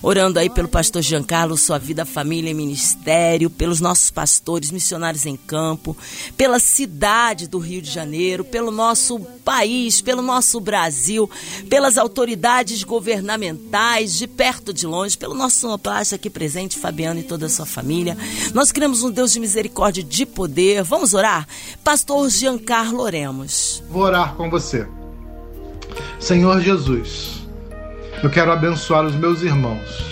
orando 0.02 0.38
aí 0.38 0.50
pelo 0.50 0.68
pastor 0.68 1.02
Giancarlo, 1.02 1.56
sua 1.56 1.78
vida, 1.78 2.04
família 2.04 2.50
e 2.50 2.54
ministério, 2.54 3.50
pelos 3.50 3.80
nossos 3.80 4.10
pastores, 4.10 4.70
missionários 4.70 5.26
em 5.26 5.36
campo, 5.36 5.96
pela 6.36 6.58
cidade 6.58 7.46
do 7.46 7.58
Rio 7.58 7.82
de 7.82 7.90
Janeiro, 7.90 8.44
pelo 8.44 8.70
nosso 8.70 9.20
país, 9.44 10.00
pelo 10.00 10.22
nosso 10.22 10.60
Brasil, 10.60 11.28
pelas 11.68 11.96
autoridades 11.96 12.82
governamentais, 12.82 14.16
de 14.18 14.26
perto 14.26 14.72
de 14.72 14.86
longe, 14.86 15.16
pelo 15.16 15.34
nosso 15.34 15.60
sonoplasta 15.60 16.16
aqui 16.16 16.28
presente, 16.28 16.76
Fabiano 16.78 17.20
e 17.20 17.22
toda 17.22 17.46
a 17.46 17.50
sua 17.50 17.66
família. 17.66 18.16
Nós 18.54 18.70
queremos 18.72 19.02
um 19.02 19.10
Deus 19.10 19.32
de 19.32 19.40
misericórdia 19.40 20.02
de 20.02 20.26
poder. 20.26 20.82
Vamos 20.82 21.14
orar? 21.14 21.46
Pastor 21.82 22.28
Giancarlo, 22.28 23.00
oremos. 23.00 23.82
Vou 23.90 24.02
orar 24.02 24.34
com 24.34 24.50
você. 24.50 24.86
Senhor 26.18 26.60
Jesus, 26.60 27.46
eu 28.22 28.28
quero 28.30 28.50
abençoar 28.50 29.04
os 29.04 29.14
meus 29.14 29.42
irmãos. 29.42 30.04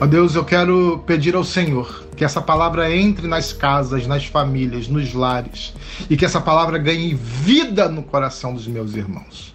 Ó 0.00 0.06
Deus, 0.06 0.34
eu 0.34 0.44
quero 0.44 1.02
pedir 1.06 1.34
ao 1.34 1.44
Senhor 1.44 2.02
que 2.16 2.24
essa 2.24 2.40
palavra 2.40 2.94
entre 2.94 3.26
nas 3.26 3.52
casas, 3.52 4.06
nas 4.06 4.26
famílias, 4.26 4.88
nos 4.88 5.12
lares 5.12 5.74
e 6.08 6.16
que 6.16 6.24
essa 6.24 6.40
palavra 6.40 6.78
ganhe 6.78 7.14
vida 7.14 7.88
no 7.88 8.02
coração 8.02 8.54
dos 8.54 8.66
meus 8.66 8.94
irmãos. 8.94 9.54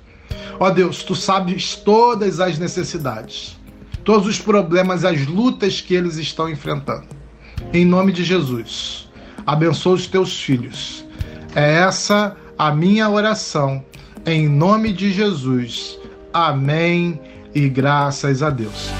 Ó 0.60 0.70
Deus, 0.70 1.04
tu 1.04 1.16
sabes 1.16 1.76
todas 1.76 2.40
as 2.40 2.58
necessidades, 2.58 3.58
todos 4.04 4.28
os 4.28 4.40
problemas, 4.40 5.06
as 5.06 5.26
lutas 5.28 5.82
que 5.82 5.94
eles 5.94 6.18
estão 6.18 6.50
enfrentando. 6.50 7.08
Em 7.74 7.86
nome 7.86 8.12
de 8.12 8.24
Jesus, 8.24 9.10
abençoa 9.46 9.94
os 9.94 10.08
teus 10.08 10.40
filhos. 10.40 11.06
É 11.56 11.74
essa 11.80 12.36
a 12.58 12.72
minha 12.72 13.10
oração 13.10 13.84
em 14.28 14.48
nome 14.50 14.92
de 14.92 15.12
Jesus. 15.12 15.98
Amém 16.34 17.20
e 17.56 17.70
graças 17.70 18.44
a 18.44 18.50
Deus. 18.50 18.92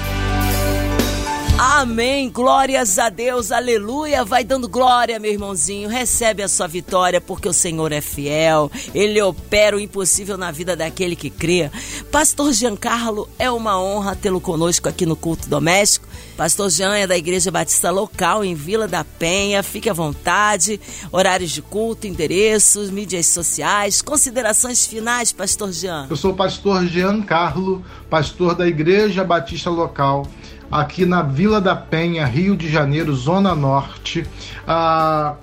Amém, 1.60 2.30
glórias 2.30 3.00
a 3.00 3.08
Deus, 3.08 3.50
aleluia. 3.50 4.24
Vai 4.24 4.44
dando 4.44 4.68
glória, 4.68 5.18
meu 5.18 5.32
irmãozinho. 5.32 5.88
Recebe 5.88 6.40
a 6.40 6.46
sua 6.46 6.68
vitória, 6.68 7.20
porque 7.20 7.48
o 7.48 7.52
Senhor 7.52 7.90
é 7.90 8.00
fiel. 8.00 8.70
Ele 8.94 9.20
opera 9.20 9.76
o 9.76 9.80
impossível 9.80 10.38
na 10.38 10.52
vida 10.52 10.76
daquele 10.76 11.16
que 11.16 11.28
crê. 11.28 11.68
Pastor 12.12 12.52
Giancarlo, 12.52 13.28
é 13.40 13.50
uma 13.50 13.76
honra 13.76 14.14
tê-lo 14.14 14.40
conosco 14.40 14.88
aqui 14.88 15.04
no 15.04 15.16
culto 15.16 15.48
doméstico. 15.48 16.06
Pastor 16.36 16.70
Jean 16.70 16.94
é 16.94 17.08
da 17.08 17.18
Igreja 17.18 17.50
Batista 17.50 17.90
Local 17.90 18.44
em 18.44 18.54
Vila 18.54 18.86
da 18.86 19.02
Penha. 19.02 19.60
Fique 19.60 19.90
à 19.90 19.92
vontade. 19.92 20.80
Horários 21.10 21.50
de 21.50 21.60
culto, 21.60 22.06
endereços, 22.06 22.88
mídias 22.88 23.26
sociais, 23.26 24.00
considerações 24.00 24.86
finais, 24.86 25.32
Pastor 25.32 25.72
Jean. 25.72 26.06
Eu 26.08 26.16
sou 26.16 26.30
o 26.30 26.36
pastor 26.36 26.86
Jean 26.86 27.20
Carlo, 27.22 27.84
pastor 28.08 28.54
da 28.54 28.68
Igreja 28.68 29.24
Batista 29.24 29.70
Local 29.70 30.24
aqui 30.70 31.04
na 31.04 31.22
Vila 31.22 31.60
da 31.60 31.74
Penha, 31.74 32.24
Rio 32.26 32.56
de 32.56 32.68
Janeiro, 32.68 33.12
Zona 33.14 33.52
Norte. 33.54 34.24
Ah, 34.66 35.34